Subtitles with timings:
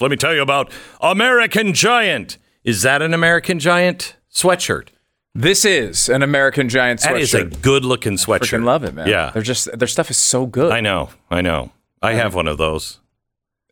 [0.00, 2.38] Let me tell you about American Giant.
[2.64, 4.88] Is that an American Giant sweatshirt?
[5.34, 7.12] This is an American Giant sweatshirt.
[7.12, 8.58] That is a good looking sweatshirt.
[8.60, 9.06] Freaking love it, man.
[9.08, 9.30] Yeah.
[9.32, 10.72] they're just their stuff is so good.
[10.72, 11.10] I know.
[11.30, 11.72] I know.
[12.02, 13.00] I have one of those.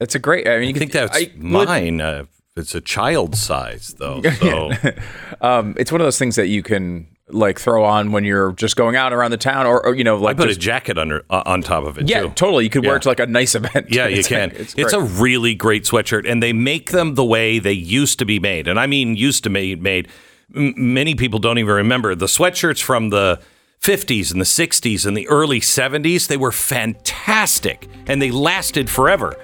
[0.01, 0.47] It's a great.
[0.49, 2.01] I mean, you I think that's I would- mine.
[2.01, 2.25] Uh,
[2.57, 4.21] it's a child size though.
[4.41, 4.71] So
[5.41, 8.77] um, it's one of those things that you can like throw on when you're just
[8.77, 11.25] going out around the town, or, or you know, like I put a jacket under
[11.31, 12.29] uh, on top of it yeah, too.
[12.31, 12.65] totally.
[12.65, 12.97] You could wear Yeah.
[12.97, 13.87] it to like a nice event.
[13.91, 14.51] Yeah, you It's can.
[14.51, 18.19] like- It's, It's, a really great sweatshirt, and they make them the way they used
[18.21, 18.69] to be made.
[18.69, 20.09] And I mean, used to be made.
[20.55, 23.41] M- many people don't even remember the sweatshirts from the
[23.81, 26.29] 50s and the 60s and the early 70s.
[26.29, 29.35] They were fantastic, and they lasted forever.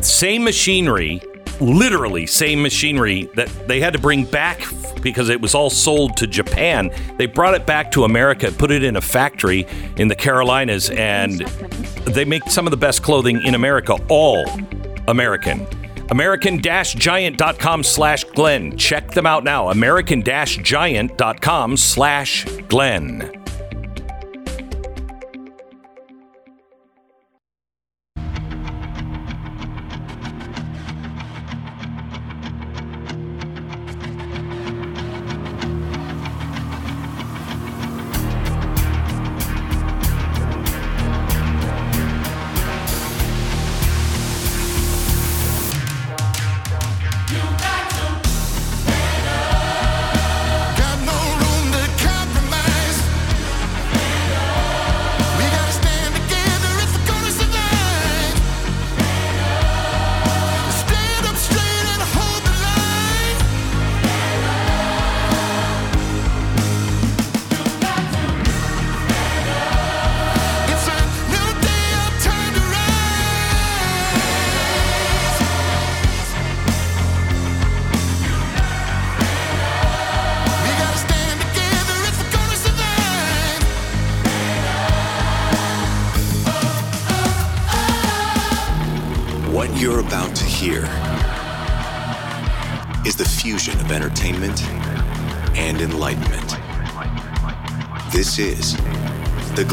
[0.00, 1.22] Same machinery,
[1.60, 4.64] literally same machinery that they had to bring back
[5.02, 6.90] because it was all sold to Japan.
[7.18, 11.40] They brought it back to America, put it in a factory in the Carolinas, and
[12.06, 14.46] they make some of the best clothing in America, all
[15.08, 15.66] American.
[16.10, 18.76] American-giant.com slash Glenn.
[18.76, 19.70] Check them out now.
[19.70, 23.41] American-giant.com slash Glenn.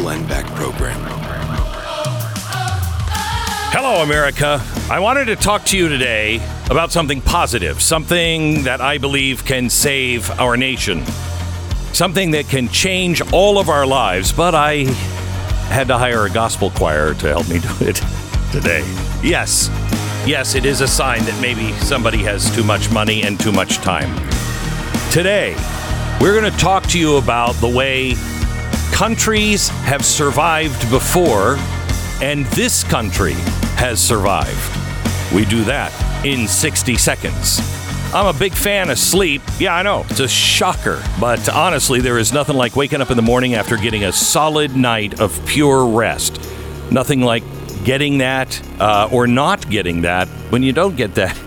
[0.09, 0.99] Glenn Beck Program.
[3.71, 4.59] Hello, America.
[4.89, 9.69] I wanted to talk to you today about something positive, something that I believe can
[9.69, 11.05] save our nation,
[11.93, 14.85] something that can change all of our lives, but I
[15.69, 18.01] had to hire a gospel choir to help me do it
[18.51, 18.81] today.
[19.21, 19.69] Yes,
[20.25, 23.75] yes, it is a sign that maybe somebody has too much money and too much
[23.75, 24.09] time.
[25.11, 25.53] Today,
[26.19, 28.15] we're going to talk to you about the way
[28.93, 31.57] countries have survived before,
[32.21, 33.33] and this country
[33.75, 34.75] has survived.
[35.33, 35.93] We do that
[36.25, 37.59] in 60 seconds.
[38.13, 39.41] I'm a big fan of sleep.
[39.59, 41.03] Yeah, I know, it's a shocker.
[41.19, 44.75] But honestly, there is nothing like waking up in the morning after getting a solid
[44.75, 46.41] night of pure rest.
[46.91, 47.43] Nothing like
[47.83, 51.39] getting that uh, or not getting that when you don't get that.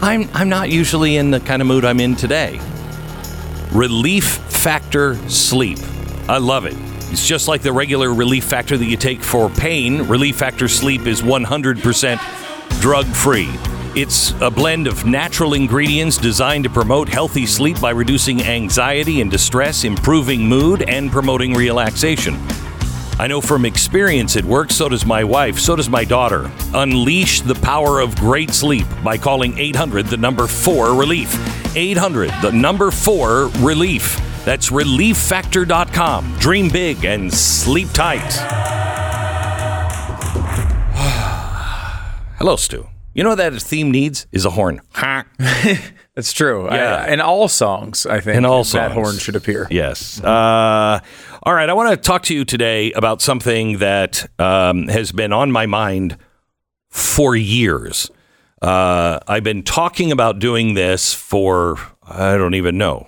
[0.00, 2.60] I'm, I'm not usually in the kind of mood I'm in today.
[3.72, 5.78] Relief Factor Sleep.
[6.28, 6.74] I love it.
[7.12, 10.02] It's just like the regular relief factor that you take for pain.
[10.08, 13.48] Relief Factor Sleep is 100% drug free.
[13.94, 19.30] It's a blend of natural ingredients designed to promote healthy sleep by reducing anxiety and
[19.30, 22.36] distress, improving mood, and promoting relaxation.
[23.18, 26.50] I know from experience it works, so does my wife, so does my daughter.
[26.74, 31.34] Unleash the power of great sleep by calling 800 the number 4 relief.
[31.76, 34.20] 800 the number 4 relief.
[34.46, 36.36] That's relieffactor.com.
[36.38, 38.20] Dream big and sleep tight.
[42.38, 42.86] Hello, Stu.
[43.12, 44.80] You know what that theme needs is a horn.
[46.18, 46.66] It's true.
[46.66, 47.12] I- Yeah.
[47.12, 48.94] in all songs, I think In all that songs.
[48.94, 49.66] horn should appear.
[49.70, 50.18] Yes.
[50.24, 50.98] Uh,
[51.42, 51.68] all right.
[51.68, 55.66] I want to talk to you today about something that um, has been on my
[55.66, 56.16] mind
[56.88, 58.10] for years.
[58.62, 63.06] Uh, I've been talking about doing this for, I don't even know,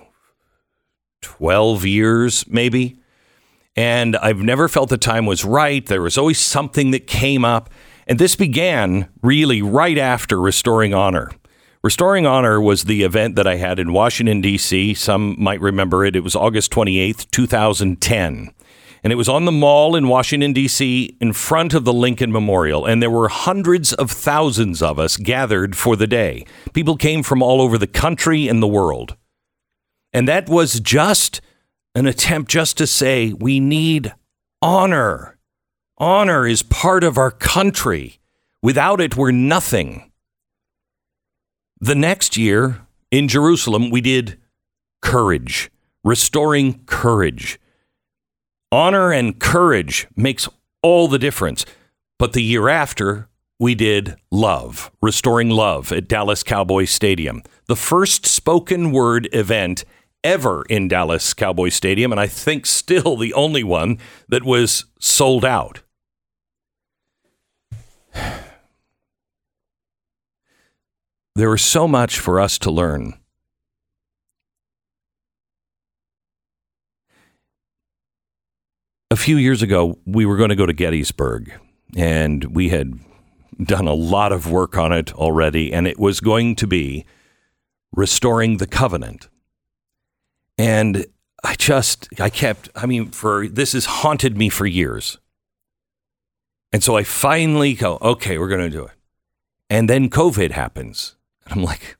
[1.21, 2.99] 12 years maybe.
[3.75, 5.85] And I've never felt the time was right.
[5.85, 7.69] There was always something that came up.
[8.07, 11.31] And this began really right after Restoring Honor.
[11.81, 14.95] Restoring Honor was the event that I had in Washington, D.C.
[14.95, 16.15] Some might remember it.
[16.15, 18.51] It was August 28th, 2010.
[19.01, 22.85] And it was on the mall in Washington, D.C., in front of the Lincoln Memorial.
[22.85, 26.45] And there were hundreds of thousands of us gathered for the day.
[26.73, 29.15] People came from all over the country and the world.
[30.13, 31.41] And that was just
[31.95, 34.13] an attempt just to say we need
[34.61, 35.37] honor.
[35.97, 38.19] Honor is part of our country.
[38.61, 40.11] Without it, we're nothing.
[41.79, 44.39] The next year in Jerusalem, we did
[45.01, 45.71] courage,
[46.03, 47.59] restoring courage.
[48.71, 50.47] Honor and courage makes
[50.81, 51.65] all the difference.
[52.17, 53.29] But the year after,
[53.59, 59.83] we did love, restoring love at Dallas Cowboys Stadium, the first spoken word event
[60.23, 65.45] ever in Dallas Cowboys Stadium, and I think still the only one that was sold
[65.45, 65.81] out.
[71.35, 73.13] There was so much for us to learn.
[79.11, 81.51] A few years ago, we were going to go to Gettysburg,
[81.95, 82.93] and we had
[83.63, 87.05] done a lot of work on it already, and it was going to be
[87.93, 89.29] restoring the covenant.
[90.59, 91.05] And
[91.41, 95.17] I just, I kept, I mean, for this has haunted me for years.
[96.73, 98.91] And so I finally go, okay, we're going to do it.
[99.69, 101.15] And then COVID happens.
[101.45, 101.95] And I'm like,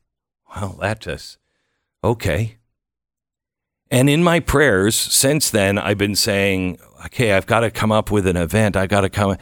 [0.53, 1.37] well, that just,
[2.03, 2.57] okay.
[3.89, 8.11] And in my prayers since then, I've been saying, okay, I've got to come up
[8.11, 8.75] with an event.
[8.75, 9.37] I got to come.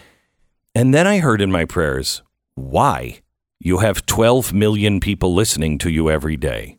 [0.76, 2.22] And then I heard in my prayers,
[2.54, 3.22] why?
[3.60, 6.78] You have 12 million people listening to you every day.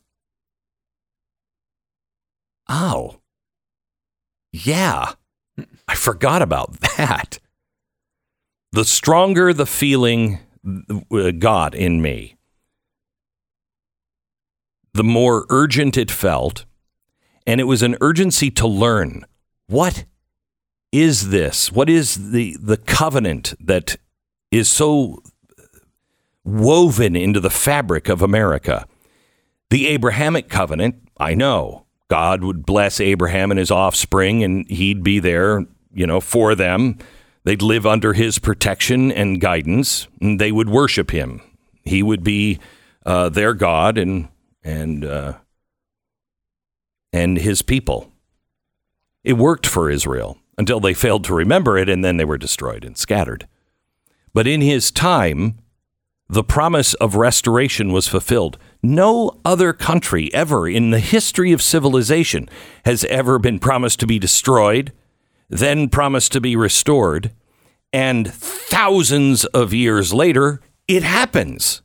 [2.69, 3.21] Oh.
[4.53, 5.13] Yeah.
[5.87, 7.39] I forgot about that.
[8.73, 10.41] The stronger the feeling
[11.11, 12.37] uh, got in me,
[14.93, 16.65] the more urgent it felt.
[17.47, 19.25] And it was an urgency to learn
[19.69, 20.05] what
[20.93, 21.73] is this?
[21.73, 23.97] What is the, the covenant that
[24.51, 25.23] is so
[26.45, 28.87] woven into the fabric of America?
[29.71, 31.87] The Abrahamic covenant, I know.
[32.09, 36.99] God would bless Abraham and his offspring, and he'd be there, you know, for them.
[37.45, 41.41] They'd live under his protection and guidance, and they would worship him.
[41.85, 42.59] He would be
[43.07, 44.29] uh, their God and
[44.63, 45.35] and uh,
[47.13, 48.13] and his people.
[49.25, 52.85] It worked for Israel until they failed to remember it, and then they were destroyed
[52.85, 53.47] and scattered.
[54.35, 55.59] But in his time,
[56.29, 58.59] the promise of restoration was fulfilled.
[58.83, 62.49] No other country ever in the history of civilization
[62.85, 64.93] has ever been promised to be destroyed,
[65.49, 67.33] then promised to be restored,
[67.93, 71.83] and thousands of years later, it happens.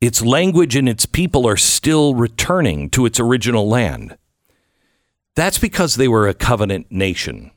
[0.00, 4.18] Its language and its people are still returning to its original land.
[5.36, 7.52] That's because they were a covenant nation.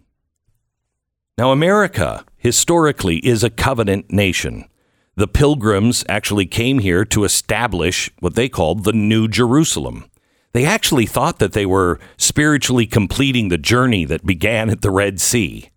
[1.38, 4.69] Now, America historically is a covenant nation.
[5.18, 10.06] The pilgrims actually came here to establish what they called the New Jerusalem.
[10.52, 15.22] They actually thought that they were spiritually completing the journey that began at the Red
[15.22, 15.70] Sea.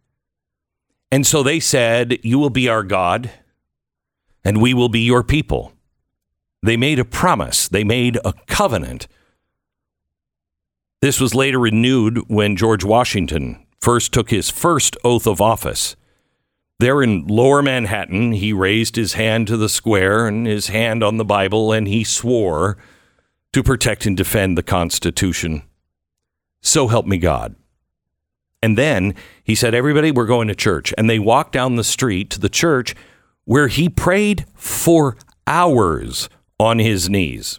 [1.10, 3.30] And so they said, You will be our God,
[4.44, 5.72] and we will be your people.
[6.62, 9.06] They made a promise, they made a covenant.
[11.00, 15.94] This was later renewed when George Washington first took his first oath of office.
[16.80, 21.16] There in lower Manhattan, he raised his hand to the square and his hand on
[21.16, 22.78] the Bible, and he swore
[23.52, 25.62] to protect and defend the Constitution.
[26.60, 27.56] So help me God.
[28.62, 30.94] And then he said, Everybody, we're going to church.
[30.96, 32.94] And they walked down the street to the church
[33.44, 35.16] where he prayed for
[35.48, 36.28] hours
[36.60, 37.58] on his knees.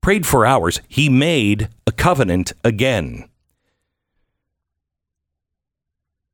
[0.00, 0.80] Prayed for hours.
[0.86, 3.28] He made a covenant again.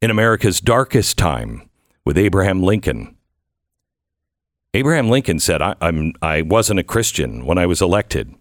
[0.01, 1.68] In America's darkest time
[2.09, 3.15] with Abraham Lincoln,
[4.73, 8.35] Abraham Lincoln said, I, I'm, I wasn't a Christian when I was elected.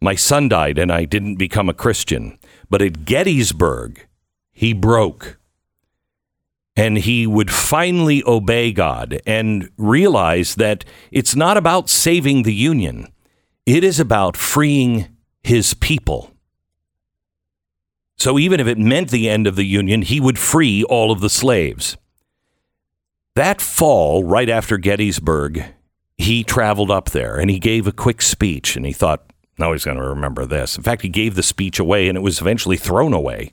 [0.00, 2.36] My son died and I didn't become a Christian.
[2.68, 4.08] But at Gettysburg,
[4.50, 5.38] he broke.
[6.74, 13.06] And he would finally obey God and realize that it's not about saving the Union,
[13.66, 15.06] it is about freeing
[15.44, 16.32] his people.
[18.16, 21.20] So even if it meant the end of the Union, he would free all of
[21.20, 21.96] the slaves.
[23.38, 25.64] That fall, right after Gettysburg,
[26.16, 29.84] he traveled up there and he gave a quick speech and he thought, no, he's
[29.84, 30.76] going to remember this.
[30.76, 33.52] In fact, he gave the speech away and it was eventually thrown away.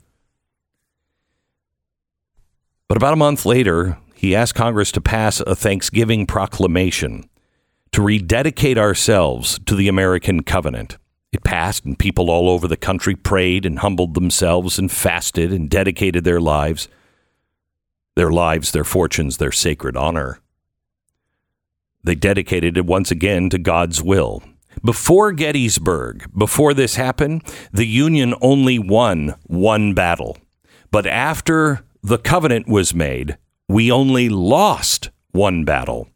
[2.88, 7.30] But about a month later, he asked Congress to pass a Thanksgiving proclamation
[7.92, 10.98] to rededicate ourselves to the American covenant.
[11.30, 15.70] It passed, and people all over the country prayed and humbled themselves and fasted and
[15.70, 16.88] dedicated their lives,
[18.16, 20.40] their lives, their fortunes, their sacred honor.
[22.02, 24.42] They dedicated it once again to God's will.
[24.84, 27.42] Before Gettysburg, before this happened,
[27.72, 30.36] the Union only won one battle.
[30.90, 36.08] But after the covenant was made, we only lost one battle.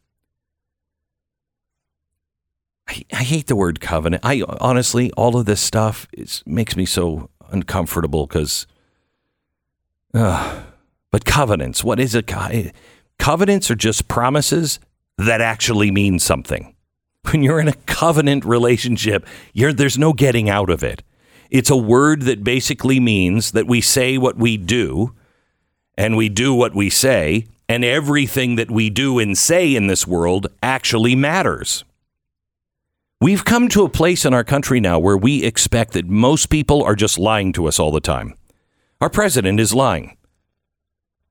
[3.12, 4.24] I hate the word covenant.
[4.24, 8.66] I honestly, all of this stuff is, makes me so uncomfortable because,
[10.12, 10.62] uh,
[11.10, 12.70] but covenants, what is a co- eh,
[13.18, 14.78] covenants are just promises
[15.18, 16.74] that actually mean something.
[17.30, 21.02] When you're in a covenant relationship, there's no getting out of it.
[21.50, 25.14] It's a word that basically means that we say what we do
[25.98, 30.06] and we do what we say, and everything that we do and say in this
[30.06, 31.84] world actually matters.
[33.20, 36.82] We've come to a place in our country now where we expect that most people
[36.82, 38.34] are just lying to us all the time.
[39.02, 40.16] Our president is lying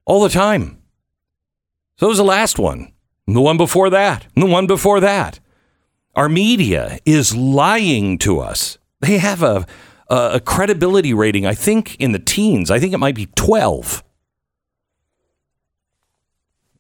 [0.10, 0.82] all the time.
[1.98, 2.92] So it was the last one,
[3.28, 5.40] the one before that, the one before that.
[6.16, 8.80] Our media is lying to us.
[9.02, 9.68] They have a,
[10.10, 12.72] a, a credibility rating, I think, in the teens.
[12.72, 14.04] I think it might be 12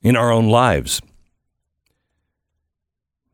[0.01, 1.00] in our own lives.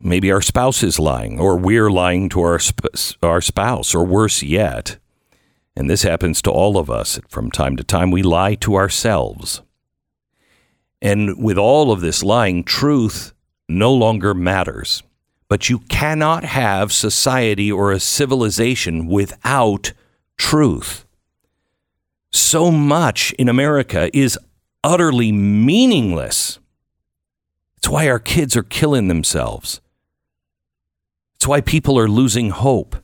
[0.02, 4.44] Maybe our spouse is lying, or we're lying to our, sp- our spouse, or worse
[4.44, 4.98] yet.
[5.74, 8.12] And this happens to all of us from time to time.
[8.12, 9.62] We lie to ourselves.
[11.06, 13.32] And with all of this lying, truth
[13.70, 15.04] no longer matters.
[15.48, 19.94] But you cannot have society or a civilization without
[20.36, 21.06] truth.
[22.32, 24.40] So much in America is
[24.84, 26.58] utterly meaningless.
[27.78, 29.82] It's why our kids are killing themselves.
[31.36, 32.96] It's why people are losing hope.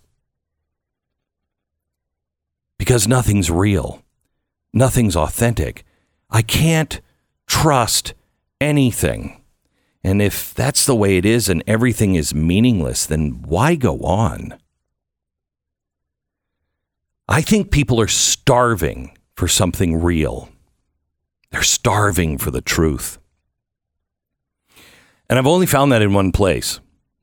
[2.80, 4.02] Because nothing's real,
[4.74, 5.86] nothing's authentic.
[6.32, 7.00] I can't
[7.52, 8.14] trust
[8.62, 9.44] anything.
[10.06, 14.58] And if that's the way it is and everything is meaningless, then why go on?
[17.28, 20.48] I think people are starving for something real.
[21.52, 23.20] They're starving for the truth.
[25.30, 26.80] And I've only found that in one place.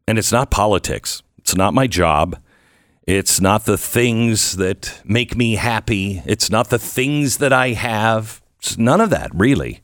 [0.07, 1.23] And it's not politics.
[1.39, 2.39] It's not my job.
[3.07, 6.23] It's not the things that make me happy.
[6.27, 8.43] It's not the things that I have.
[8.59, 9.81] It's none of that, really.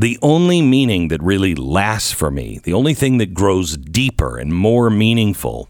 [0.00, 4.54] The only meaning that really lasts for me, the only thing that grows deeper and
[4.54, 5.68] more meaningful,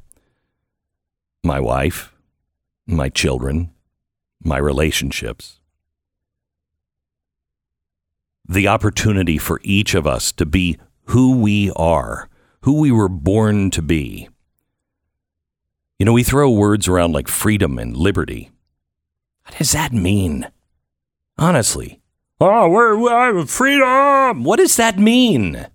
[1.43, 2.15] my wife,
[2.87, 3.73] my children,
[4.41, 5.59] my relationships,
[8.49, 12.29] the opportunity for each of us to be who we are,
[12.61, 14.29] who we were born to be.
[15.99, 18.53] You know, we throw words around like freedom and liberty.
[19.45, 20.49] What does that mean?
[21.37, 22.00] Honestly.
[22.43, 24.45] Oh, we're, we're freedom.
[24.45, 25.67] What does that mean?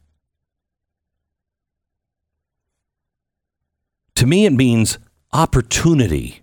[4.16, 4.98] To me, it means
[5.32, 6.42] opportunity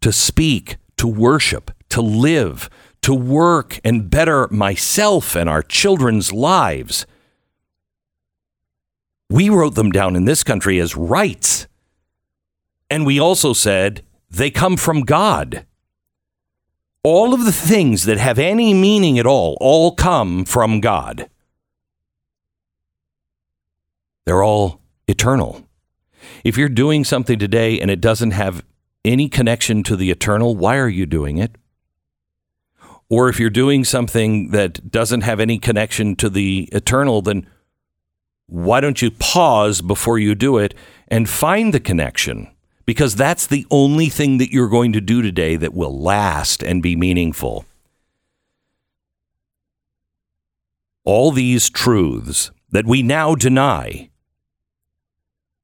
[0.00, 2.68] to speak, to worship, to live,
[3.02, 7.06] to work and better myself and our children's lives.
[9.30, 11.68] We wrote them down in this country as rights.
[12.90, 15.66] And we also said they come from God.
[17.04, 21.28] All of the things that have any meaning at all all come from God.
[24.24, 25.68] They're all eternal.
[26.44, 28.64] If you're doing something today and it doesn't have
[29.04, 31.56] any connection to the eternal, why are you doing it?
[33.10, 37.46] Or if you're doing something that doesn't have any connection to the eternal, then
[38.46, 40.72] why don't you pause before you do it
[41.08, 42.53] and find the connection?
[42.86, 46.82] Because that's the only thing that you're going to do today that will last and
[46.82, 47.64] be meaningful.
[51.04, 54.10] All these truths that we now deny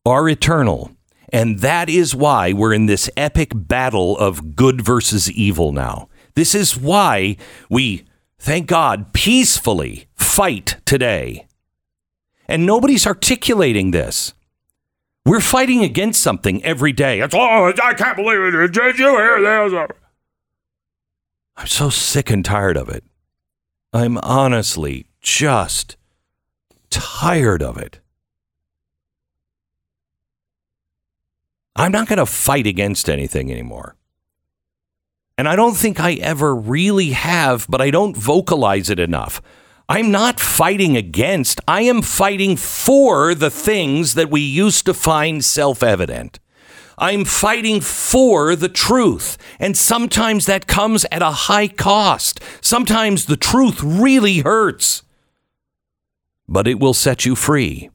[0.07, 0.93] are eternal.
[1.33, 6.09] And that is why we're in this epic battle of good versus evil now.
[6.35, 7.37] This is why
[7.69, 8.05] we,
[8.39, 11.47] thank God, peacefully fight today.
[12.49, 14.35] And nobody's articulating this.
[15.27, 17.21] We're fighting against something every day.
[17.21, 18.73] It's, oh, I can't believe it.
[18.73, 19.91] Did you hear this?
[21.57, 23.05] I'm so sick and tired of it.
[23.93, 25.97] I'm honestly just
[26.89, 28.01] tired of it.
[31.77, 33.97] I'm not going to fight against anything anymore.
[35.39, 39.41] And I don't think I ever really have, but I don't vocalize it enough.
[39.91, 45.45] I'm not fighting against, I am fighting for the things that we used to find
[45.45, 46.39] self evident.
[46.97, 49.37] I'm fighting for the truth.
[49.59, 52.39] And sometimes that comes at a high cost.
[52.61, 55.03] Sometimes the truth really hurts,
[56.47, 57.91] but it will set you free.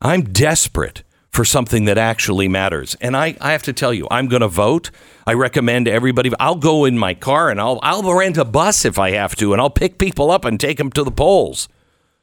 [0.00, 2.96] I'm desperate for something that actually matters.
[3.00, 4.90] And I, I have to tell you, I'm going to vote.
[5.26, 6.30] I recommend everybody.
[6.40, 9.52] I'll go in my car and I'll, I'll rent a bus if I have to,
[9.52, 11.68] and I'll pick people up and take them to the polls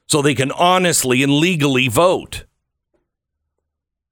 [0.08, 2.44] so they can honestly and legally vote.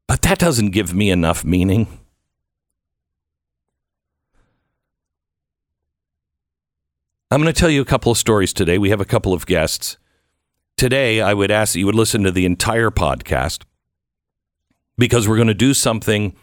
[0.07, 1.87] But that doesn't give me enough meaning.
[7.31, 8.77] I'm going to tell you a couple of stories today.
[8.77, 9.97] We have a couple of guests.
[10.77, 13.63] Today, I would ask that you would listen to the entire podcast
[14.97, 16.35] because we're going to do something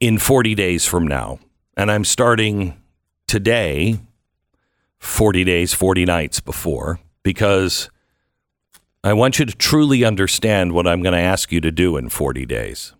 [0.00, 1.38] in 40 days from now.
[1.76, 2.80] And I'm starting
[3.26, 3.98] today,
[4.98, 7.90] 40 days, 40 nights before, because
[9.04, 12.08] I want you to truly understand what I'm going to ask you to do in
[12.08, 12.92] 40 days.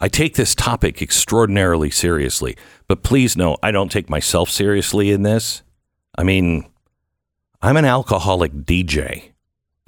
[0.00, 5.22] I take this topic extraordinarily seriously, but please know I don't take myself seriously in
[5.22, 5.62] this.
[6.16, 6.70] I mean,
[7.60, 9.32] I'm an alcoholic DJ.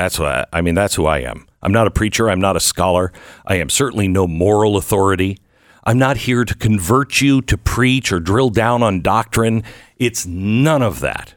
[0.00, 0.74] That's what I, I mean.
[0.74, 1.46] That's who I am.
[1.60, 2.30] I'm not a preacher.
[2.30, 3.12] I'm not a scholar.
[3.44, 5.36] I am certainly no moral authority.
[5.84, 9.62] I'm not here to convert you to preach or drill down on doctrine.
[9.98, 11.34] It's none of that.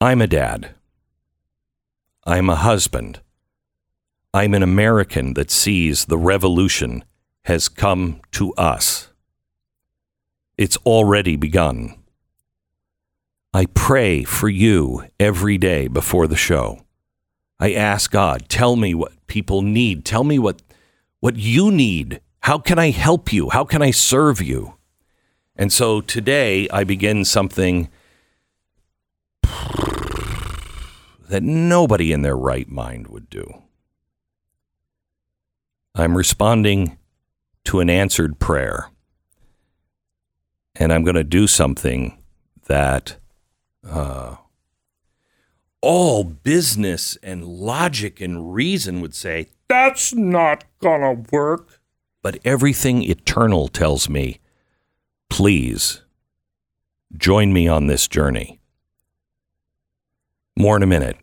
[0.00, 0.74] I'm a dad.
[2.24, 3.20] I'm a husband.
[4.32, 7.04] I'm an American that sees the revolution
[7.42, 9.10] has come to us.
[10.56, 11.99] It's already begun.
[13.52, 16.84] I pray for you every day before the show.
[17.58, 20.04] I ask God, tell me what people need.
[20.04, 20.62] Tell me what,
[21.18, 22.20] what you need.
[22.40, 23.50] How can I help you?
[23.50, 24.76] How can I serve you?
[25.56, 27.90] And so today I begin something
[31.28, 33.62] that nobody in their right mind would do.
[35.94, 36.98] I'm responding
[37.64, 38.90] to an answered prayer.
[40.76, 42.16] And I'm going to do something
[42.66, 43.16] that
[43.88, 44.36] uh,
[45.80, 51.80] all business and logic and reason would say, that's not going to work.
[52.22, 54.40] But everything eternal tells me,
[55.30, 56.02] please
[57.16, 58.60] join me on this journey.
[60.56, 61.16] More in a minute.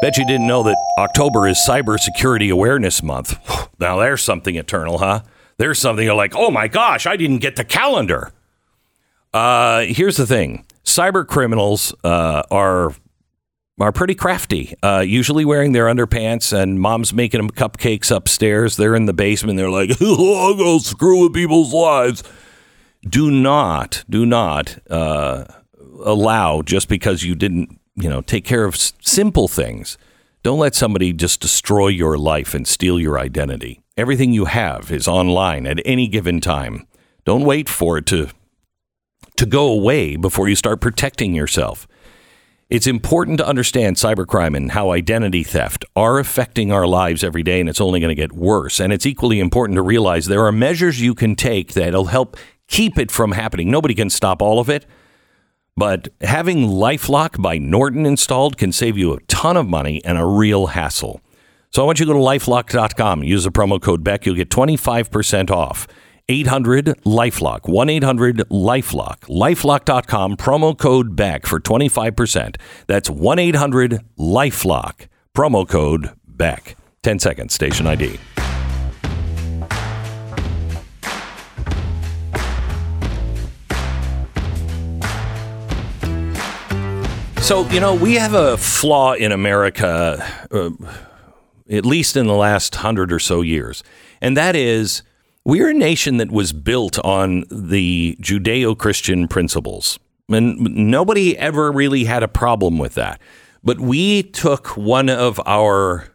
[0.00, 3.38] Bet you didn't know that October is Cybersecurity Awareness Month.
[3.78, 5.22] Now there's something eternal, huh?
[5.56, 8.30] There's something you're like, oh my gosh, I didn't get the calendar.
[9.34, 12.94] Uh, here's the thing: cyber criminals uh, are
[13.80, 14.74] are pretty crafty.
[14.82, 18.76] Uh, usually wearing their underpants, and mom's making them cupcakes upstairs.
[18.76, 19.56] They're in the basement.
[19.56, 22.22] They're like, "I'll go screw with people's lives."
[23.08, 25.44] Do not, do not uh,
[26.04, 29.98] allow just because you didn't, you know, take care of s- simple things.
[30.44, 33.82] Don't let somebody just destroy your life and steal your identity.
[33.96, 36.86] Everything you have is online at any given time.
[37.24, 38.28] Don't wait for it to
[39.36, 41.86] to go away before you start protecting yourself.
[42.70, 47.60] It's important to understand cybercrime and how identity theft are affecting our lives every day,
[47.60, 48.80] and it's only going to get worse.
[48.80, 52.36] And it's equally important to realize there are measures you can take that'll help
[52.68, 53.70] keep it from happening.
[53.70, 54.86] Nobody can stop all of it,
[55.76, 60.24] but having Lifelock by Norton installed can save you a ton of money and a
[60.24, 61.20] real hassle.
[61.70, 64.50] So I want you to go to lifelock.com, use the promo code Beck, you'll get
[64.50, 65.86] 25% off.
[66.32, 72.56] 800 Lifelock, 1 800 Lifelock, lifelock.com, promo code Beck for 25%.
[72.86, 76.76] That's 1 800 Lifelock, promo code Beck.
[77.02, 78.18] 10 seconds, station ID.
[87.42, 90.70] So, you know, we have a flaw in America, uh,
[91.68, 93.82] at least in the last hundred or so years,
[94.20, 95.02] and that is
[95.44, 99.98] we're a nation that was built on the Judeo Christian principles.
[100.28, 103.20] And nobody ever really had a problem with that.
[103.64, 106.08] But we took one of our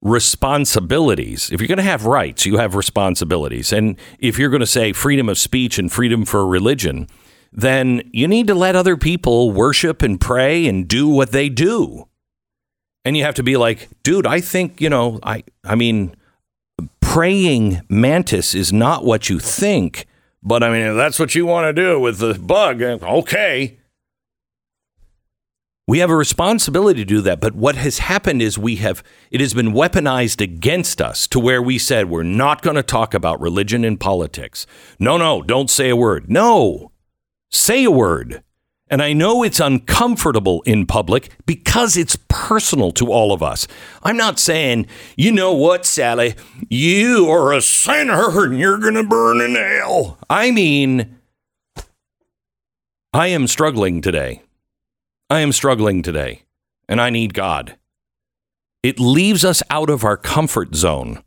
[0.00, 1.50] responsibilities.
[1.52, 3.72] If you're going to have rights, you have responsibilities.
[3.72, 7.08] And if you're going to say freedom of speech and freedom for religion,
[7.52, 12.08] then you need to let other people worship and pray and do what they do.
[13.04, 16.14] And you have to be like, dude, I think, you know, I I mean,
[17.08, 20.04] praying mantis is not what you think,
[20.42, 23.78] but I mean, if that's what you want to do with the bug, eh, okay.
[25.86, 29.40] We have a responsibility to do that, but what has happened is we have it
[29.40, 33.40] has been weaponized against us to where we said we're not going to talk about
[33.40, 34.66] religion and politics.
[34.98, 36.30] No, no, don't say a word.
[36.30, 36.92] No.
[37.50, 38.42] Say a word.
[38.90, 43.68] And I know it's uncomfortable in public because it's personal to all of us.
[44.02, 46.34] I'm not saying, you know what, Sally,
[46.70, 50.18] you are a sinner and you're going to burn in hell.
[50.30, 51.18] I mean,
[53.12, 54.42] I am struggling today.
[55.30, 56.44] I am struggling today,
[56.88, 57.76] and I need God.
[58.82, 61.22] It leaves us out of our comfort zone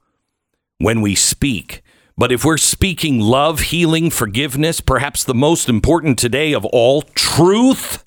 [0.80, 1.84] when we speak.
[2.18, 8.04] But if we're speaking love, healing, forgiveness, perhaps the most important today of all, truth,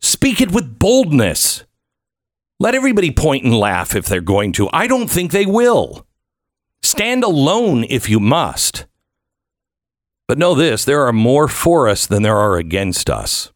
[0.00, 1.64] speak it with boldness.
[2.60, 4.68] Let everybody point and laugh if they're going to.
[4.72, 6.06] I don't think they will.
[6.82, 8.86] Stand alone if you must.
[10.26, 13.52] But know this there are more for us than there are against us.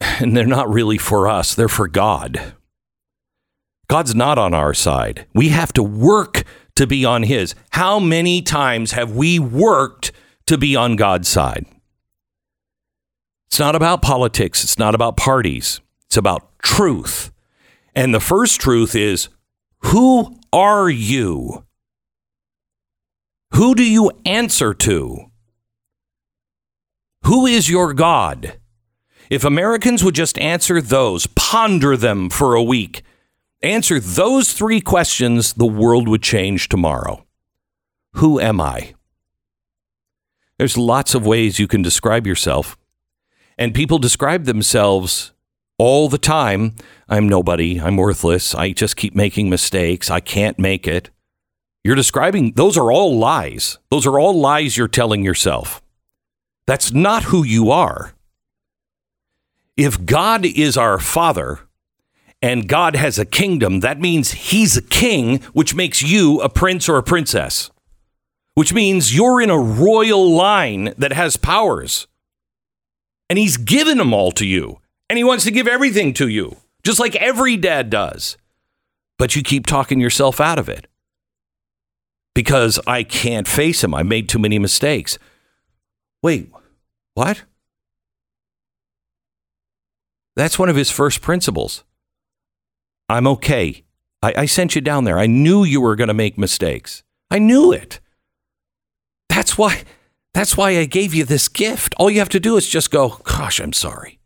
[0.00, 2.54] And they're not really for us, they're for God.
[3.88, 5.26] God's not on our side.
[5.34, 6.44] We have to work
[6.76, 7.54] to be on His.
[7.70, 10.12] How many times have we worked
[10.46, 11.66] to be on God's side?
[13.48, 17.30] It's not about politics, it's not about parties, it's about truth.
[17.94, 19.28] And the first truth is
[19.80, 21.64] who are you?
[23.54, 25.30] Who do you answer to?
[27.24, 28.58] Who is your God?
[29.28, 33.02] If Americans would just answer those, ponder them for a week,
[33.62, 37.24] answer those three questions, the world would change tomorrow.
[38.14, 38.94] Who am I?
[40.58, 42.76] There's lots of ways you can describe yourself.
[43.58, 45.32] And people describe themselves
[45.78, 46.74] all the time.
[47.08, 47.80] I'm nobody.
[47.80, 48.54] I'm worthless.
[48.54, 50.10] I just keep making mistakes.
[50.10, 51.10] I can't make it.
[51.84, 53.78] You're describing, those are all lies.
[53.90, 55.82] Those are all lies you're telling yourself.
[56.66, 58.14] That's not who you are.
[59.76, 61.60] If God is our Father
[62.42, 66.88] and God has a kingdom, that means He's a king, which makes you a prince
[66.88, 67.70] or a princess,
[68.54, 72.08] which means you're in a royal line that has powers.
[73.30, 74.80] And He's given them all to you.
[75.08, 78.36] And He wants to give everything to you, just like every dad does.
[79.18, 80.88] But you keep talking yourself out of it
[82.34, 83.94] because I can't face him.
[83.94, 85.18] I made too many mistakes.
[86.22, 86.50] Wait,
[87.14, 87.44] what?
[90.34, 91.84] That's one of his first principles.
[93.12, 93.84] I'm okay.
[94.22, 95.18] I, I sent you down there.
[95.18, 97.02] I knew you were going to make mistakes.
[97.30, 98.00] I knew it.
[99.28, 99.82] That's why.
[100.32, 101.94] That's why I gave you this gift.
[101.98, 104.18] All you have to do is just go, "Gosh, I'm sorry."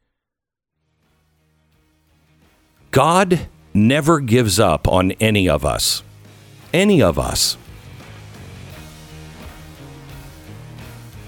[2.92, 6.04] God never gives up on any of us.
[6.72, 7.56] Any of us.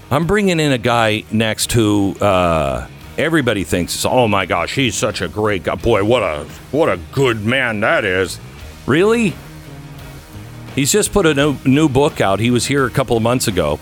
[0.09, 2.87] I'm bringing in a guy next who uh,
[3.19, 5.75] everybody thinks, "Oh my gosh, he's such a great guy!
[5.75, 8.39] Boy, what a what a good man that is."
[8.85, 9.33] Really?
[10.75, 12.39] He's just put a new, new book out.
[12.39, 13.77] He was here a couple of months ago,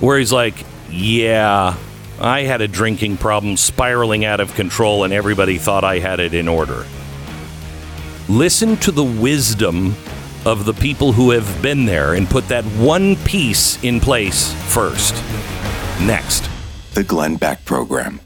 [0.00, 0.54] where he's like,
[0.90, 1.74] "Yeah,
[2.20, 6.32] I had a drinking problem spiraling out of control, and everybody thought I had it
[6.32, 6.86] in order."
[8.28, 9.96] Listen to the wisdom
[10.44, 15.14] of the people who have been there and put that one piece in place first.
[16.00, 16.48] Next.
[16.94, 18.20] The Glenn Beck Program.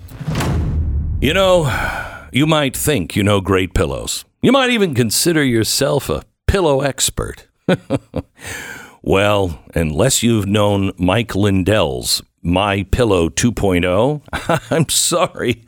[1.19, 4.27] You know, you might think you know great pillows.
[4.43, 7.47] You might even consider yourself a pillow expert.
[9.03, 15.65] well, unless you've known Mike Lindell's My Pillow 2.0, I'm sorry,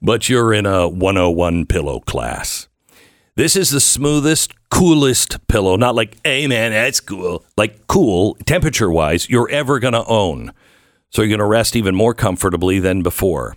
[0.00, 2.68] but you're in a 101 pillow class.
[3.34, 8.92] This is the smoothest, coolest pillow, not like, hey man, that's cool, like cool, temperature
[8.92, 10.52] wise, you're ever going to own.
[11.10, 13.56] So you're going to rest even more comfortably than before.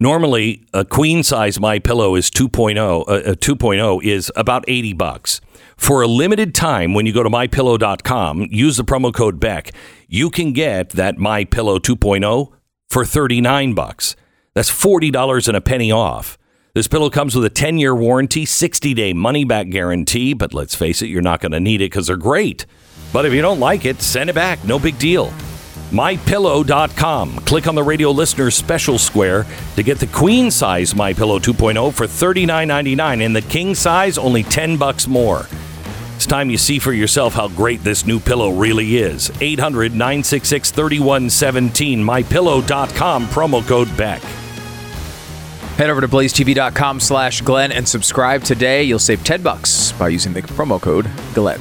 [0.00, 2.78] Normally, a queen size My Pillow is 2.0.
[2.78, 5.40] Uh, uh, 2.0 is about 80 bucks.
[5.76, 9.72] For a limited time, when you go to mypillow.com, use the promo code Beck.
[10.06, 12.52] You can get that My Pillow 2.0
[12.88, 14.14] for 39 bucks.
[14.54, 16.38] That's $40 and a penny off.
[16.74, 20.76] This pillow comes with a 10 year warranty, 60 day money back guarantee, but let's
[20.76, 22.66] face it, you're not going to need it because they're great.
[23.12, 24.64] But if you don't like it, send it back.
[24.64, 25.32] No big deal.
[25.90, 27.40] MyPillow.com.
[27.40, 29.46] Click on the radio listener special square
[29.76, 34.42] to get the queen size My Pillow 2.0 for $39.99 and the king size only
[34.42, 35.46] 10 bucks more.
[36.16, 39.30] It's time you see for yourself how great this new pillow really is.
[39.40, 42.02] 800 966 3117.
[42.02, 43.26] MyPillow.com.
[43.26, 44.20] Promo code Beck.
[45.78, 48.82] Head over to blazetv.com slash Glenn and subscribe today.
[48.82, 51.60] You'll save 10 bucks by using the promo code Glenn.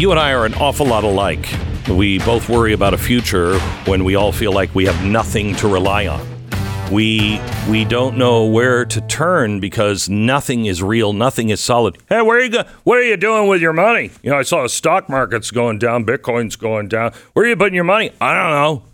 [0.00, 1.46] You and I are an awful lot alike.
[1.86, 5.68] We both worry about a future when we all feel like we have nothing to
[5.68, 6.26] rely on.
[6.90, 11.98] We we don't know where to turn because nothing is real, nothing is solid.
[12.08, 14.10] Hey, where are you go- what are you doing with your money?
[14.22, 17.12] You know, I saw the stock market's going down, Bitcoin's going down.
[17.34, 18.10] Where are you putting your money?
[18.22, 18.84] I don't know.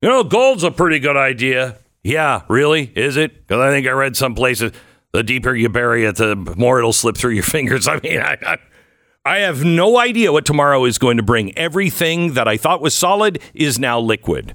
[0.00, 1.76] You know, gold's a pretty good idea.
[2.02, 2.90] Yeah, really?
[2.96, 3.46] Is it?
[3.46, 4.72] Because I think I read some places
[5.12, 7.86] the deeper you bury it, the more it'll slip through your fingers.
[7.86, 8.58] I mean, I, I,
[9.24, 11.56] I have no idea what tomorrow is going to bring.
[11.56, 14.54] Everything that I thought was solid is now liquid.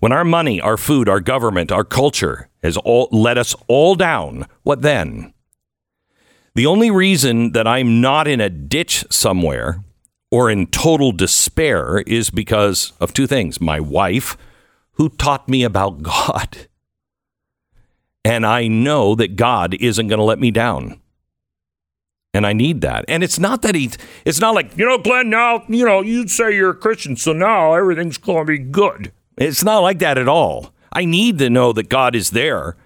[0.00, 4.46] When our money, our food, our government, our culture has all let us all down,
[4.64, 5.32] what then?
[6.56, 9.84] The only reason that I'm not in a ditch somewhere
[10.30, 14.36] or in total despair is because of two things my wife,
[14.92, 16.66] who taught me about God.
[18.24, 21.00] And I know that God isn't going to let me down.
[22.34, 23.04] And I need that.
[23.08, 23.90] And it's not that he,
[24.24, 27.32] it's not like, you know, Glenn, now, you know, you say you're a Christian, so
[27.32, 29.12] now everything's going to be good.
[29.38, 30.74] It's not like that at all.
[30.92, 32.76] I need to know that God is there.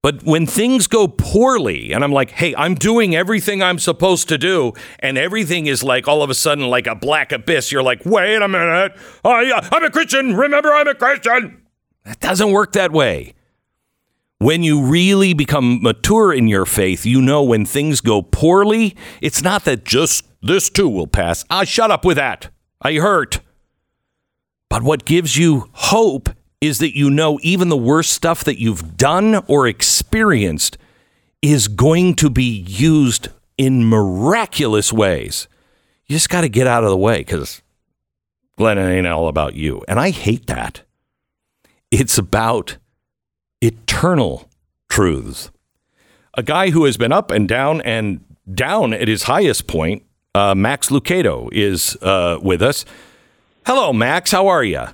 [0.00, 4.38] But when things go poorly and I'm like, hey, I'm doing everything I'm supposed to
[4.38, 8.06] do, and everything is like all of a sudden like a black abyss, you're like,
[8.06, 8.92] wait a minute.
[9.24, 10.36] I, I'm a Christian.
[10.36, 11.62] Remember, I'm a Christian.
[12.04, 13.34] That doesn't work that way.
[14.38, 19.42] When you really become mature in your faith, you know when things go poorly, it's
[19.42, 21.44] not that just this too will pass.
[21.50, 22.50] Ah, shut up with that.
[22.80, 23.40] I hurt.
[24.70, 26.28] But what gives you hope
[26.60, 30.78] is that you know even the worst stuff that you've done or experienced
[31.42, 35.48] is going to be used in miraculous ways.
[36.06, 37.62] You just got to get out of the way because
[38.56, 39.82] Glenn, ain't all about you.
[39.88, 40.82] And I hate that.
[41.90, 42.76] It's about
[43.60, 44.48] eternal
[44.88, 45.50] truths.
[46.34, 50.54] A guy who has been up and down and down at his highest point, uh,
[50.54, 52.84] Max Lucado, is uh, with us.
[53.66, 54.30] Hello, Max.
[54.30, 54.84] How are you?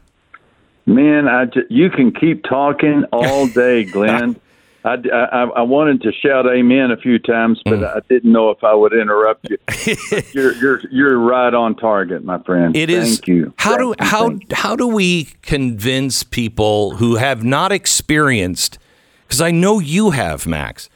[0.86, 4.36] Man, I ju- you can keep talking all day, Glenn.
[4.84, 7.96] I, I, I wanted to shout amen a few times, but Mm.
[7.96, 9.56] I didn't know if I would interrupt you.
[10.32, 12.76] You're you're you're right on target, my friend.
[12.76, 13.16] It is.
[13.18, 13.54] Thank you.
[13.56, 18.78] How do you, how thank how do we convince people who have not experienced?
[19.26, 20.90] Because I know you have, Max.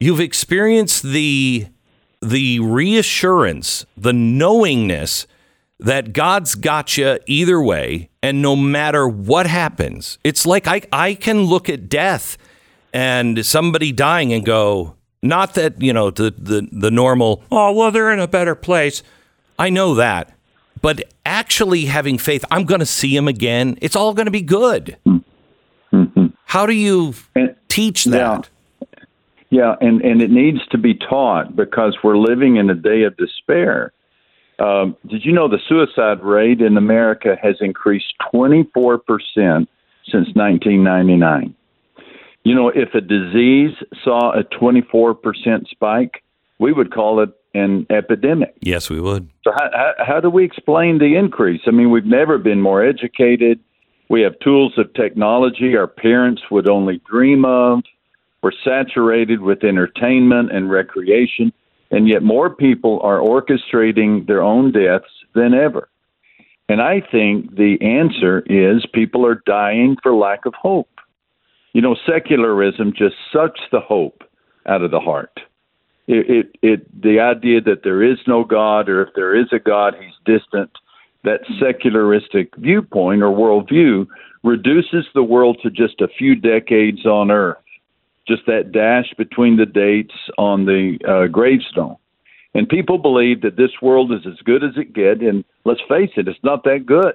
[0.00, 1.66] You've experienced the
[2.22, 5.26] the reassurance, the knowingness
[5.78, 11.14] that God's got you either way, and no matter what happens, it's like I I
[11.14, 12.38] can look at death
[12.94, 17.42] and somebody dying and go, not that you know the the the normal.
[17.50, 19.02] Oh well, they're in a better place.
[19.58, 20.32] I know that,
[20.80, 23.76] but actually having faith, I'm going to see him again.
[23.82, 24.96] It's all going to be good.
[26.46, 28.12] How do you And- teach Yeah.
[28.12, 28.48] that?
[29.50, 33.16] Yeah, and and it needs to be taught because we're living in a day of
[33.16, 33.92] despair.
[34.58, 39.68] Um, did you know the suicide rate in America has increased 24 percent
[40.10, 41.54] since 1999?
[42.44, 46.22] You know, if a disease saw a 24 percent spike,
[46.58, 48.54] we would call it an epidemic.
[48.60, 49.28] Yes, we would.
[49.44, 51.62] So how, how, how do we explain the increase?
[51.66, 53.60] I mean, we've never been more educated.
[54.08, 57.80] We have tools of technology our parents would only dream of.
[58.42, 61.52] We're saturated with entertainment and recreation,
[61.90, 65.88] and yet more people are orchestrating their own deaths than ever.
[66.68, 70.88] And I think the answer is people are dying for lack of hope.
[71.74, 74.22] You know, secularism just sucks the hope
[74.66, 75.40] out of the heart
[76.06, 79.58] it, it, it the idea that there is no God or if there is a
[79.58, 80.70] God, he's distant.
[81.22, 84.06] That secularistic viewpoint or worldview
[84.42, 87.56] reduces the world to just a few decades on Earth,
[88.28, 91.96] just that dash between the dates on the uh, gravestone.
[92.52, 96.10] And people believe that this world is as good as it gets, and let's face
[96.16, 97.14] it, it's not that good.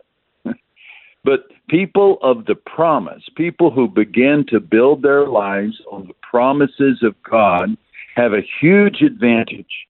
[1.23, 7.03] But people of the promise, people who begin to build their lives on the promises
[7.03, 7.75] of God,
[8.15, 9.87] have a huge advantage.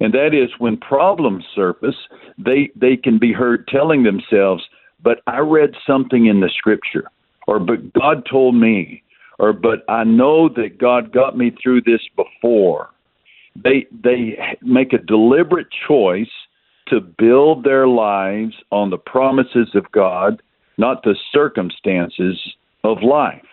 [0.00, 1.96] And that is when problems surface,
[2.38, 4.62] they, they can be heard telling themselves,
[5.02, 7.10] But I read something in the scripture,
[7.46, 9.02] or but God told me,
[9.38, 12.90] or but I know that God got me through this before.
[13.56, 16.30] They they make a deliberate choice
[16.88, 20.40] to build their lives on the promises of God,
[20.78, 22.38] not the circumstances
[22.84, 23.44] of life.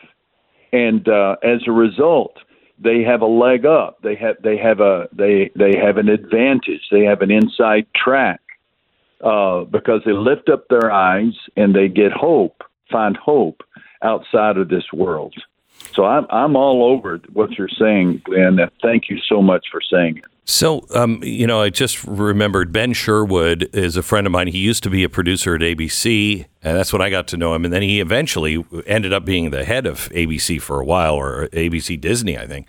[0.72, 2.38] And uh, as a result,
[2.80, 4.02] they have a leg up.
[4.02, 6.82] They have they have a they they have an advantage.
[6.92, 8.42] They have an inside track
[9.24, 13.64] uh, because they lift up their eyes and they get hope, find hope
[14.02, 15.34] outside of this world.
[15.94, 18.60] So I'm I'm all over what you're saying, Glenn.
[18.82, 20.26] Thank you so much for saying it.
[20.48, 24.46] So, um, you know, I just remembered Ben Sherwood is a friend of mine.
[24.48, 27.56] He used to be a producer at ABC, and that's when I got to know
[27.56, 27.66] him.
[27.66, 31.48] And then he eventually ended up being the head of ABC for a while, or
[31.48, 32.68] ABC Disney, I think.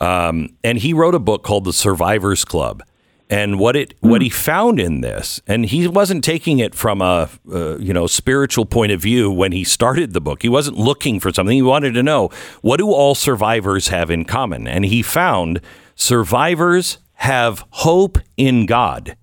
[0.00, 2.82] Um, and he wrote a book called The Survivors Club.
[3.28, 7.28] And what it what he found in this, and he wasn't taking it from a
[7.52, 10.42] uh, you know spiritual point of view when he started the book.
[10.42, 11.54] He wasn't looking for something.
[11.54, 12.30] He wanted to know
[12.60, 15.60] what do all survivors have in common, and he found
[15.94, 19.14] survivors have hope in God,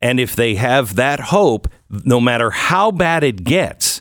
[0.00, 4.00] and if they have that hope, no matter how bad it gets,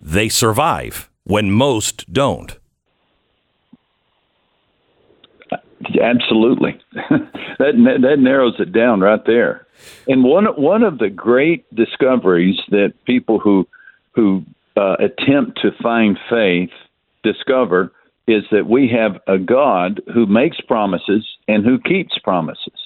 [0.00, 2.58] they survive when most don't.
[6.02, 9.66] Absolutely, that that narrows it down right there.
[10.08, 13.68] And one one of the great discoveries that people who
[14.12, 14.44] who
[14.76, 16.70] uh, attempt to find faith
[17.22, 17.92] discover
[18.26, 22.78] is that we have a God who makes promises and who keeps promises.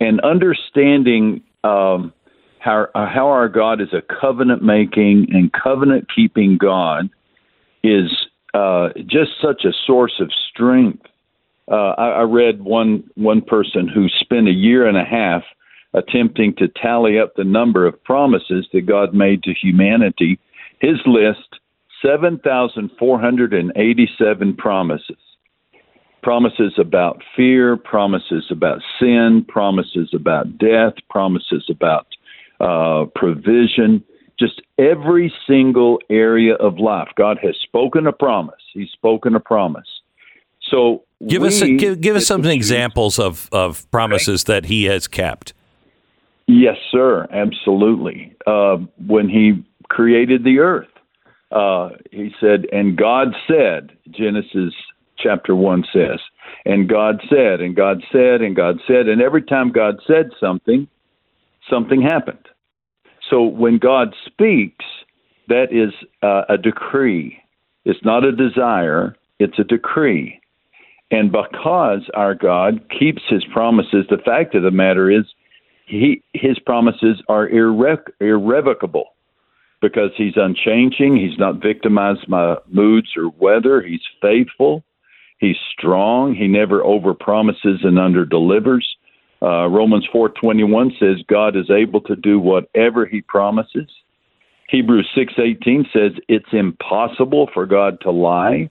[0.00, 2.12] And understanding um,
[2.58, 7.08] how how our God is a covenant making and covenant keeping God
[7.82, 8.10] is
[8.54, 11.06] uh, just such a source of strength.
[11.70, 15.42] Uh, I, I read one one person who spent a year and a half
[15.94, 20.38] attempting to tally up the number of promises that God made to humanity.
[20.80, 21.60] His list
[22.02, 25.16] 7,487 promises.
[26.22, 32.06] Promises about fear, promises about sin, promises about death, promises about
[32.60, 34.04] uh, provision,
[34.38, 37.08] just every single area of life.
[37.16, 38.54] God has spoken a promise.
[38.72, 39.88] He's spoken a promise.
[40.70, 45.08] So Give us we- give, give us some examples of, of promises that he has
[45.08, 45.54] kept.
[46.46, 48.32] Yes, sir, absolutely.
[48.46, 50.88] Uh, when he created the earth,
[51.52, 54.74] uh, he said, and God said, Genesis
[55.18, 56.18] chapter 1 says,
[56.64, 60.88] and God said, and God said, and God said, and every time God said something,
[61.70, 62.48] something happened.
[63.30, 64.84] So when God speaks,
[65.48, 67.38] that is uh, a decree.
[67.84, 70.40] It's not a desire, it's a decree.
[71.10, 75.24] And because our God keeps his promises, the fact of the matter is,
[75.86, 79.11] he, his promises are irre- irrevocable
[79.82, 81.16] because he's unchanging.
[81.16, 83.82] He's not victimized by moods or weather.
[83.82, 84.84] He's faithful.
[85.38, 86.34] He's strong.
[86.34, 88.84] He never overpromises and underdelivers.
[89.42, 93.90] Uh, Romans 4:21 says God is able to do whatever he promises.
[94.68, 98.70] Hebrews 6:18 says it's impossible for God to lie.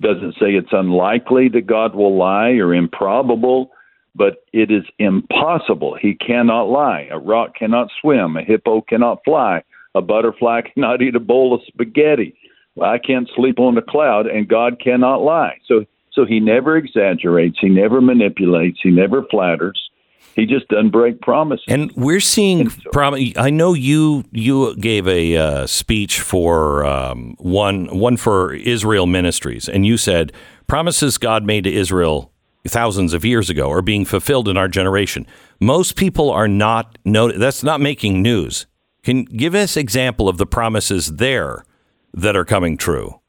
[0.00, 3.70] Doesn't say it's unlikely that God will lie or improbable,
[4.14, 5.94] but it is impossible.
[6.00, 7.08] He cannot lie.
[7.10, 8.38] A rock cannot swim.
[8.38, 9.62] A hippo cannot fly.
[9.96, 12.36] A butterfly cannot eat a bowl of spaghetti.
[12.80, 15.58] I can't sleep on a cloud, and God cannot lie.
[15.66, 17.56] So, so He never exaggerates.
[17.60, 18.78] He never manipulates.
[18.82, 19.80] He never flatters.
[20.34, 21.64] He just doesn't break promises.
[21.66, 22.68] And we're seeing.
[22.92, 29.06] Prom- I know you you gave a uh, speech for um, one one for Israel
[29.06, 30.32] Ministries, and you said
[30.66, 32.32] promises God made to Israel
[32.68, 35.26] thousands of years ago are being fulfilled in our generation.
[35.58, 36.98] Most people are not.
[37.06, 38.66] No, that's not making news.
[39.06, 41.64] Can give us example of the promises there
[42.12, 43.20] that are coming true.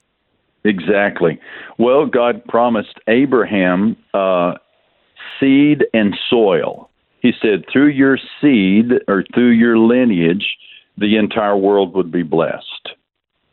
[0.63, 1.39] Exactly.
[1.77, 4.55] Well, God promised Abraham uh,
[5.39, 6.89] seed and soil.
[7.21, 10.57] He said, through your seed or through your lineage,
[10.97, 12.89] the entire world would be blessed.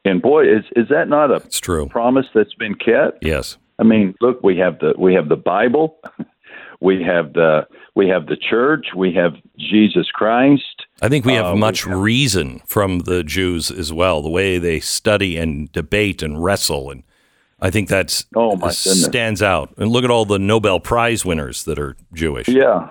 [0.06, 1.88] And boy, is is that not a It's true.
[1.88, 3.22] promise that's been kept?
[3.22, 3.58] Yes.
[3.78, 5.98] I mean, look, we have the we have the Bible,
[6.80, 10.73] we have the we have the church, we have Jesus Christ.
[11.02, 14.58] I think we have Uh, we much reason from the Jews as well, the way
[14.58, 17.02] they study and debate and wrestle, and
[17.60, 19.04] I think that's Oh, my goodness.
[19.04, 19.70] stands out.
[19.76, 22.48] And look at all the Nobel Prize winners that are Jewish.
[22.48, 22.90] Yeah.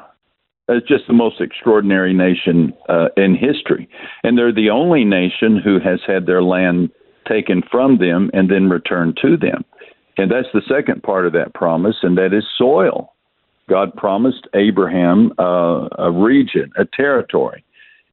[0.70, 3.90] It's just the most extraordinary nation uh, in history.
[4.24, 6.90] And they're the only nation who has had their land
[7.28, 9.66] taken from them and then returned to them.
[10.18, 13.14] And that's the second part of that promise, and that is soil.
[13.70, 17.63] God promised Abraham uh, a region, a territory.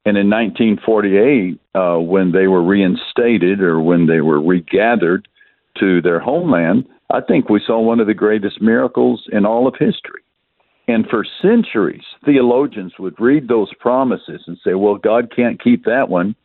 [0.05, 5.27] And in 1948, uh, when they were reinstated or when they were regathered
[5.79, 9.75] to their homeland, I think we saw one of the greatest miracles in all of
[9.77, 10.21] history.
[10.87, 16.09] And for centuries, theologians would read those promises and say, well, God can't keep that
[16.09, 16.35] one.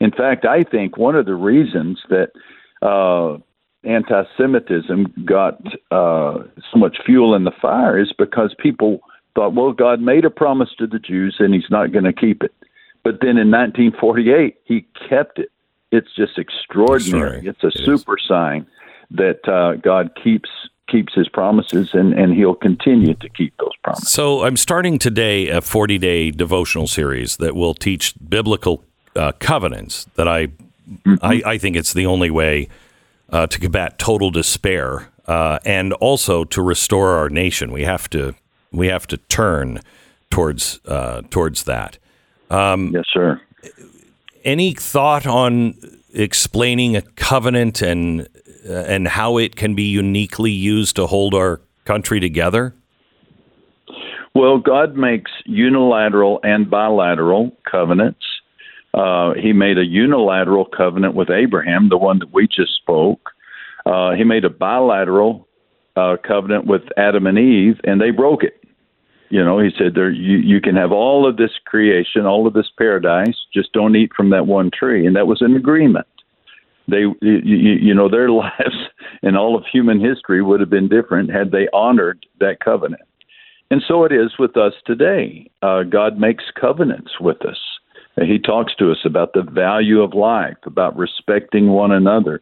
[0.00, 2.30] In fact, I think one of the reasons that
[2.82, 3.38] uh,
[3.84, 6.38] anti Semitism got uh,
[6.72, 9.00] so much fuel in the fire is because people
[9.34, 12.42] thought, well, God made a promise to the Jews and he's not going to keep
[12.42, 12.54] it.
[13.04, 15.50] But then in 1948, he kept it.
[15.92, 17.46] It's just extraordinary.
[17.46, 17.84] It's a It is.
[17.84, 18.66] super sign
[19.12, 20.48] that uh, God keeps
[20.90, 24.10] keeps his promises and, and he'll continue to keep those promises.
[24.10, 28.84] So I'm starting today a 40 day devotional series that will teach biblical
[29.16, 30.04] uh, covenants.
[30.16, 30.48] That I,
[31.22, 32.68] I I think it's the only way
[33.30, 37.70] uh, to combat total despair uh, and also to restore our nation.
[37.72, 38.34] We have to
[38.72, 39.80] we have to turn
[40.30, 41.98] towards uh, towards that.
[42.92, 43.40] Yes, sir.
[44.44, 45.74] Any thought on
[46.12, 48.28] explaining a covenant and
[48.68, 52.74] uh, and how it can be uniquely used to hold our country together?
[54.34, 58.24] Well, God makes unilateral and bilateral covenants.
[58.94, 63.30] Uh, he made a unilateral covenant with Abraham, the one that we just spoke.
[63.86, 65.46] Uh, he made a bilateral
[65.96, 68.63] uh, covenant with Adam and Eve, and they broke it.
[69.30, 72.52] You know, he said there you you can have all of this creation, all of
[72.52, 76.06] this paradise, just don't eat from that one tree, and that was an agreement.
[76.86, 78.76] They, you, you know, their lives
[79.22, 83.02] and all of human history would have been different had they honored that covenant.
[83.70, 85.50] And so it is with us today.
[85.62, 87.58] Uh, God makes covenants with us.
[88.16, 92.40] He talks to us about the value of life, about respecting one another.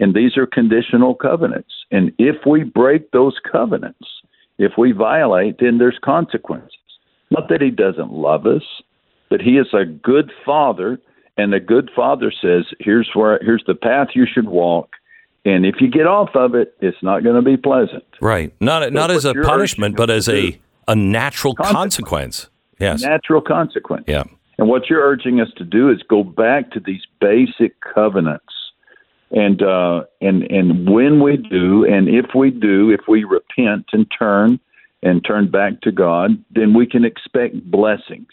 [0.00, 1.72] And these are conditional covenants.
[1.90, 4.08] And if we break those covenants,
[4.62, 6.70] if we violate, then there's consequences.
[7.30, 8.62] Not that he doesn't love us,
[9.30, 11.00] but he is a good father,
[11.36, 14.90] and a good father says, "Here's where here's the path you should walk."
[15.44, 18.04] And if you get off of it, it's not going to be pleasant.
[18.20, 18.52] Right.
[18.60, 20.58] Not not as a punishment, but as a
[20.88, 21.76] a natural Consequence.
[21.76, 22.50] consequence.
[22.78, 23.02] Yes.
[23.02, 24.04] Natural consequence.
[24.06, 24.24] Yeah.
[24.58, 28.52] And what you're urging us to do is go back to these basic covenants.
[29.32, 34.06] And uh, and and when we do, and if we do, if we repent and
[34.16, 34.60] turn
[35.02, 38.28] and turn back to God, then we can expect blessings.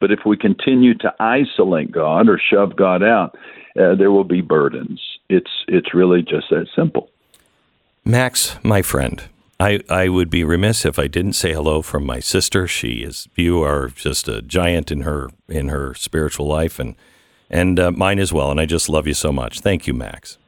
[0.00, 3.36] But if we continue to isolate God or shove God out,
[3.80, 5.00] uh, there will be burdens.
[5.30, 7.10] It's it's really just that simple.
[8.04, 9.24] Max, my friend,
[9.58, 12.68] I, I would be remiss if I didn't say hello from my sister.
[12.68, 16.96] She is you are just a giant in her in her spiritual life and
[17.50, 18.50] and uh, mine as well.
[18.50, 19.60] And I just love you so much.
[19.60, 20.38] Thank you, Max.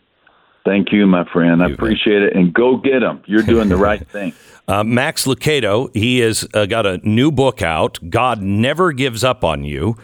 [0.64, 1.62] Thank you, my friend.
[1.62, 2.34] I appreciate it.
[2.34, 3.22] And go get them.
[3.26, 4.32] You're doing the right thing.
[4.66, 7.98] Uh, Max Lucado, he has uh, got a new book out.
[8.10, 9.96] God never gives up on you.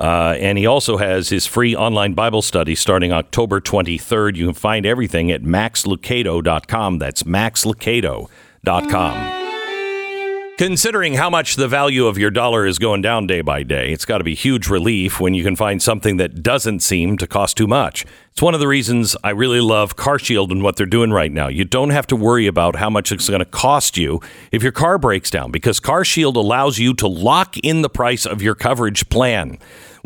[0.00, 4.36] Uh, and he also has his free online Bible study starting October 23rd.
[4.36, 6.98] You can find everything at maxlucado.com.
[6.98, 9.37] That's maxlucado.com.
[10.58, 14.04] Considering how much the value of your dollar is going down day by day, it's
[14.04, 17.56] got to be huge relief when you can find something that doesn't seem to cost
[17.56, 18.04] too much.
[18.32, 21.46] It's one of the reasons I really love CarShield and what they're doing right now.
[21.46, 24.72] You don't have to worry about how much it's going to cost you if your
[24.72, 29.08] car breaks down because CarShield allows you to lock in the price of your coverage
[29.10, 29.58] plan.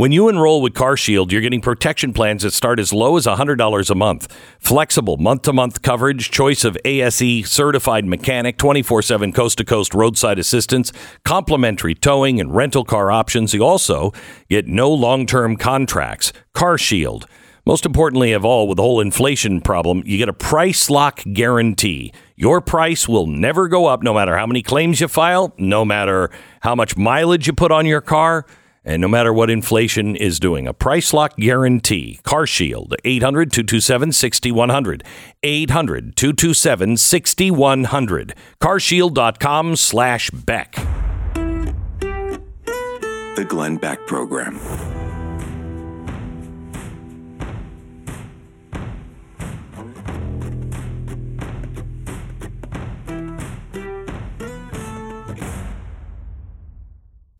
[0.03, 3.89] When you enroll with CarShield, you're getting protection plans that start as low as $100
[3.89, 4.37] a month.
[4.59, 9.95] Flexible month to month coverage, choice of ASE certified mechanic, 24 7 coast to coast
[9.95, 10.93] roadside assistance,
[11.25, 13.55] complimentary towing and rental car options.
[13.55, 14.11] You also
[14.51, 16.33] get no long term contracts.
[16.53, 17.27] CarShield.
[17.65, 22.13] Most importantly of all, with the whole inflation problem, you get a price lock guarantee.
[22.35, 26.29] Your price will never go up no matter how many claims you file, no matter
[26.63, 28.47] how much mileage you put on your car,
[28.85, 30.67] and no matter what inflation is doing.
[30.67, 32.21] A price lock guarantee.
[32.25, 35.05] Car Shield, 800 227 6100.
[35.43, 38.35] 800 227 6100.
[38.61, 40.75] Carshield.com slash Beck.
[43.35, 44.59] The Glenn Beck Program.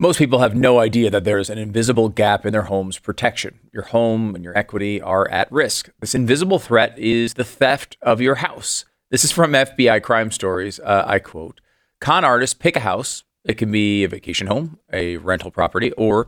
[0.03, 3.61] Most people have no idea that there is an invisible gap in their home's protection.
[3.71, 5.91] Your home and your equity are at risk.
[6.01, 8.83] This invisible threat is the theft of your house.
[9.11, 10.77] This is from FBI Crime Stories.
[10.81, 11.61] Uh, I quote
[12.01, 13.23] Con artists pick a house.
[13.45, 16.27] It can be a vacation home, a rental property, or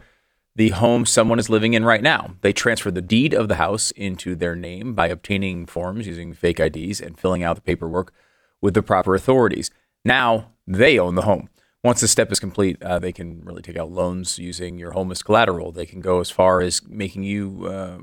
[0.55, 2.35] the home someone is living in right now.
[2.39, 6.61] They transfer the deed of the house into their name by obtaining forms using fake
[6.61, 8.13] IDs and filling out the paperwork
[8.61, 9.69] with the proper authorities.
[10.05, 11.49] Now they own the home.
[11.85, 15.11] Once the step is complete, uh, they can really take out loans using your home
[15.11, 15.71] as collateral.
[15.71, 17.99] They can go as far as making you uh,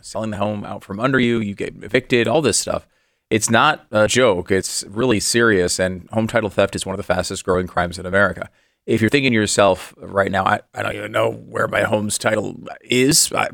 [0.00, 1.40] selling the home out from under you.
[1.40, 2.28] You get evicted.
[2.28, 2.88] All this stuff.
[3.28, 4.50] It's not a joke.
[4.50, 5.78] It's really serious.
[5.78, 8.48] And home title theft is one of the fastest growing crimes in America.
[8.86, 12.16] If you're thinking to yourself right now, I, I don't even know where my home's
[12.16, 13.30] title is.
[13.34, 13.50] I,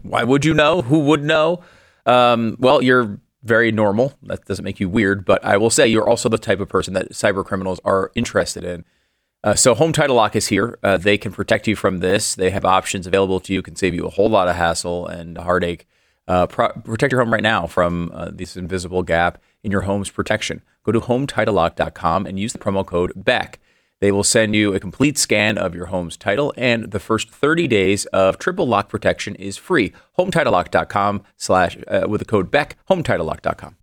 [0.00, 0.80] why would you know?
[0.80, 1.60] Who would know?
[2.06, 4.14] Um, well, you're very normal.
[4.22, 6.94] That doesn't make you weird, but I will say you're also the type of person
[6.94, 8.86] that cyber criminals are interested in.
[9.44, 10.78] Uh, so Home Title Lock is here.
[10.82, 12.34] Uh, they can protect you from this.
[12.34, 13.62] They have options available to you.
[13.62, 15.86] Can save you a whole lot of hassle and heartache.
[16.28, 20.10] Uh, pro- protect your home right now from uh, this invisible gap in your home's
[20.10, 20.62] protection.
[20.84, 23.58] Go to HometitleLock.com and use the promo code BECK.
[24.00, 27.68] They will send you a complete scan of your home's title, and the first 30
[27.68, 29.92] days of triple lock protection is free.
[30.18, 32.76] HometitleLock.com slash uh, with the code BECK.
[32.90, 33.76] HometitleLock.com.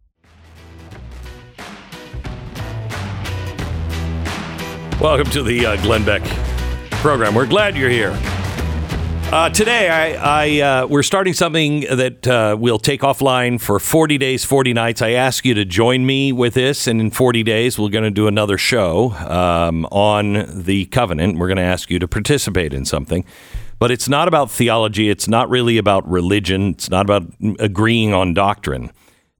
[5.02, 6.22] Welcome to the uh, Glenn Beck
[6.91, 7.34] program.
[7.34, 8.12] We're glad you're here.
[9.32, 14.18] Uh, today, I, I uh, we're starting something that uh, we'll take offline for 40
[14.18, 15.02] days, 40 nights.
[15.02, 18.12] I ask you to join me with this, and in 40 days, we're going to
[18.12, 21.38] do another show um, on the covenant.
[21.38, 23.24] We're going to ask you to participate in something,
[23.80, 25.10] but it's not about theology.
[25.10, 26.72] It's not really about religion.
[26.72, 27.24] It's not about
[27.60, 28.91] agreeing on doctrine.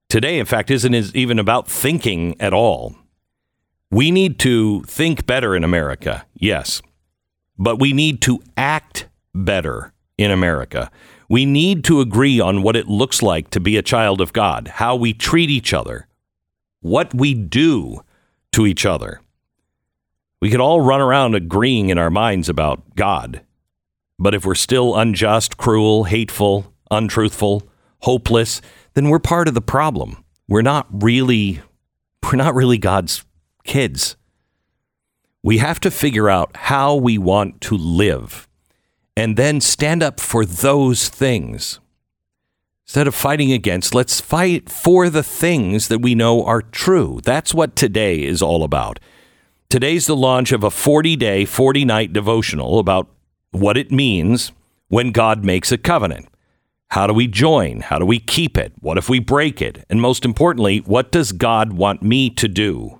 [0.08, 2.96] Today, in fact, isn't is even about thinking at all.
[3.90, 6.80] We need to think better in America, yes,
[7.58, 10.90] but we need to act better in America.
[11.28, 14.68] We need to agree on what it looks like to be a child of God,
[14.68, 16.06] how we treat each other,
[16.80, 18.02] what we do
[18.52, 19.20] to each other.
[20.40, 23.42] We could all run around agreeing in our minds about God,
[24.18, 27.68] but if we're still unjust, cruel, hateful, untruthful,
[28.00, 28.60] hopeless,
[28.94, 30.24] then we're part of the problem.
[30.48, 31.60] We're not really
[32.22, 33.24] we're not really God's
[33.70, 34.16] kids.
[35.44, 38.48] We have to figure out how we want to live
[39.16, 41.78] and then stand up for those things.
[42.84, 47.20] Instead of fighting against, let's fight for the things that we know are true.
[47.22, 48.98] That's what today is all about.
[49.68, 53.06] Today's the launch of a 40 day, 40 night devotional about
[53.52, 54.50] what it means
[54.88, 56.26] when God makes a covenant.
[56.88, 57.82] How do we join?
[57.82, 58.72] How do we keep it?
[58.80, 59.84] What if we break it?
[59.88, 62.99] And most importantly, what does God want me to do?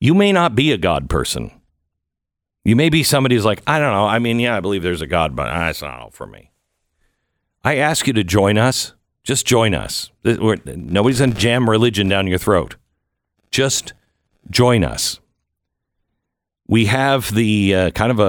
[0.00, 1.50] You may not be a God person.
[2.64, 4.06] You may be somebody who's like, I don't know.
[4.06, 6.50] I mean, yeah, I believe there's a God, but that's not for me.
[7.64, 8.94] I ask you to join us.
[9.24, 10.10] Just join us.
[10.24, 12.76] Nobody's going to jam religion down your throat.
[13.50, 13.92] Just
[14.50, 15.20] join us.
[16.66, 18.20] We have the uh, kind of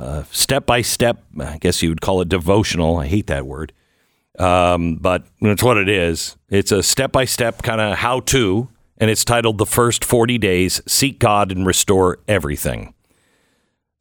[0.00, 2.96] a step by step, I guess you would call it devotional.
[2.96, 3.72] I hate that word,
[4.38, 6.36] um, but it's what it is.
[6.48, 8.68] It's a step by step kind of how to,
[8.98, 12.94] and it's titled The First 40 Days Seek God and Restore Everything.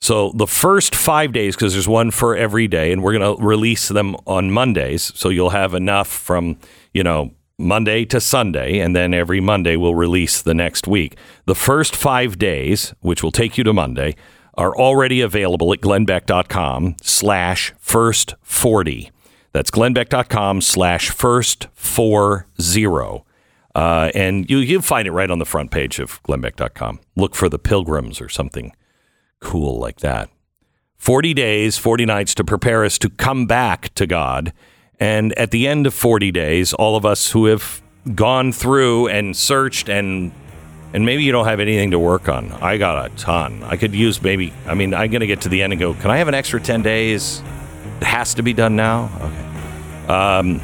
[0.01, 3.41] So the first five days, because there's one for every day, and we're going to
[3.41, 5.13] release them on Mondays.
[5.15, 6.57] So you'll have enough from,
[6.93, 11.15] you know, Monday to Sunday, and then every Monday we'll release the next week.
[11.45, 14.15] The first five days, which will take you to Monday,
[14.55, 19.09] are already available at glennbeck.com slash first 40.
[19.53, 23.25] That's glennbeck.com slash first four zero.
[23.75, 26.99] Uh, and you, you'll find it right on the front page of glennbeck.com.
[27.15, 28.73] Look for the pilgrims or something
[29.39, 30.29] cool like that.
[30.97, 34.53] 40 days, 40 nights to prepare us to come back to God.
[34.99, 37.81] And at the end of 40 days, all of us who have
[38.15, 40.31] gone through and searched and
[40.93, 42.51] and maybe you don't have anything to work on.
[42.51, 43.63] I got a ton.
[43.63, 45.93] I could use maybe I mean, I'm going to get to the end and go,
[45.95, 47.41] "Can I have an extra 10 days?"
[47.99, 49.09] It has to be done now.
[49.19, 50.13] Okay.
[50.13, 50.61] Um,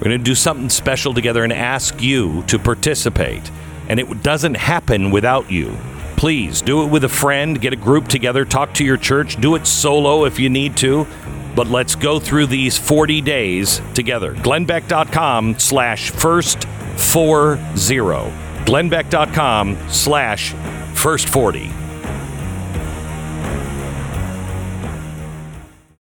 [0.00, 3.50] we're going to do something special together and ask you to participate.
[3.86, 5.76] And it doesn't happen without you.
[6.16, 9.56] Please do it with a friend, get a group together, talk to your church, do
[9.56, 11.06] it solo if you need to.
[11.54, 14.34] But let's go through these 40 days together.
[14.34, 16.64] Glennbeck.com slash first
[16.96, 18.32] four zero.
[18.64, 20.54] Glennbeck.com slash
[20.94, 21.79] first 40.